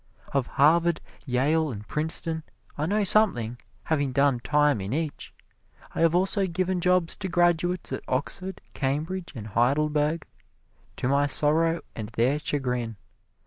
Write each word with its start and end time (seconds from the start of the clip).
Of 0.33 0.47
Harvard, 0.57 0.99
Yale 1.27 1.69
and 1.69 1.87
Princeton 1.87 2.41
I 2.75 2.87
know 2.87 3.03
something, 3.03 3.59
having 3.83 4.13
done 4.13 4.39
time 4.39 4.81
in 4.81 4.93
each. 4.93 5.31
I 5.93 5.99
have 6.01 6.15
also 6.15 6.47
given 6.47 6.81
jobs 6.81 7.15
to 7.17 7.27
graduates 7.27 7.91
of 7.91 8.01
Oxford, 8.07 8.61
Cambridge 8.73 9.31
and 9.35 9.45
Heidelberg, 9.49 10.25
to 10.97 11.07
my 11.07 11.27
sorrow 11.27 11.81
and 11.95 12.09
their 12.09 12.39
chagrin. 12.39 12.95